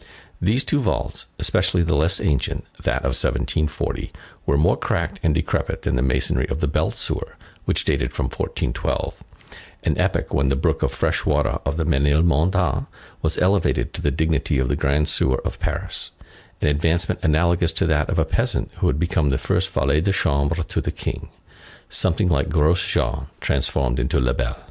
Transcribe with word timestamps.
These 0.41 0.63
two 0.63 0.81
vaults, 0.81 1.27
especially 1.37 1.83
the 1.83 1.93
less 1.93 2.19
ancient, 2.19 2.65
that 2.79 3.05
of 3.05 3.13
1740, 3.13 4.11
were 4.47 4.57
more 4.57 4.75
cracked 4.75 5.19
and 5.21 5.31
decrepit 5.35 5.83
than 5.83 5.95
the 5.95 6.01
masonry 6.01 6.49
of 6.49 6.59
the 6.59 6.67
belt 6.67 6.95
sewer, 6.95 7.37
which 7.65 7.85
dated 7.85 8.11
from 8.11 8.23
1412, 8.25 9.21
an 9.83 9.99
epoch 9.99 10.33
when 10.33 10.49
the 10.49 10.55
brook 10.55 10.81
of 10.81 10.91
fresh 10.91 11.23
water 11.23 11.59
of 11.67 11.75
Ménilmontant 11.77 12.87
was 13.21 13.37
elevated 13.37 13.93
to 13.93 14.01
the 14.01 14.09
dignity 14.09 14.57
of 14.57 14.69
the 14.69 14.75
Grand 14.75 15.07
Sewer 15.07 15.39
of 15.45 15.59
Paris, 15.59 16.09
an 16.61 16.67
advancement 16.67 17.19
analogous 17.21 17.71
to 17.73 17.85
that 17.85 18.09
of 18.09 18.17
a 18.17 18.25
peasant 18.25 18.71
who 18.77 18.89
should 18.89 18.97
become 18.97 19.29
first 19.37 19.71
valet 19.71 20.01
de 20.01 20.11
chambre 20.11 20.63
to 20.63 20.81
the 20.81 20.89
King; 20.89 21.29
something 21.89 22.27
like 22.27 22.49
Gros 22.49 22.83
Jean 22.83 23.27
transformed 23.39 23.99
into 23.99 24.19
Lebel. 24.19 24.55